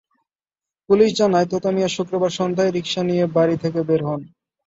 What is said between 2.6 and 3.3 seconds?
রিকশা নিয়ে